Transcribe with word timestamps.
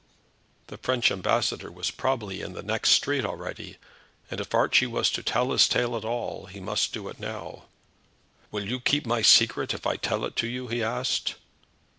The 0.65 0.79
French 0.79 1.11
ambassador 1.11 1.71
was 1.71 1.91
probably 1.91 2.41
in 2.41 2.53
the 2.53 2.63
next 2.63 2.89
street 2.89 3.23
already, 3.23 3.77
and 4.31 4.41
if 4.41 4.55
Archie 4.55 4.87
was 4.87 5.11
to 5.11 5.21
tell 5.21 5.51
his 5.51 5.67
tale 5.69 5.95
at 5.95 6.03
all 6.03 6.47
he 6.47 6.59
must 6.59 6.91
do 6.91 7.07
it 7.07 7.19
now. 7.19 7.65
"You 8.51 8.65
will 8.67 8.79
keep 8.79 9.05
my 9.05 9.21
secret 9.21 9.75
if 9.75 9.85
I 9.85 9.97
tell 9.97 10.25
it 10.25 10.41
you?" 10.41 10.67
he 10.69 10.81
asked. 10.81 11.35